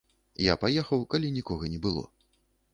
[0.45, 2.03] Я паехаў, калі нікога не было.